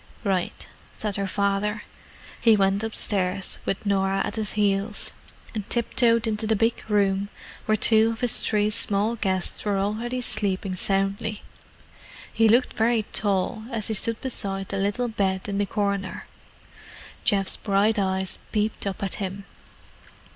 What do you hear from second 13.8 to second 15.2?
he stood beside the little